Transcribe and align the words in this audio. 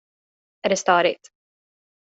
Är 0.61 0.69
det 0.69 0.75
störigt? 0.79 1.29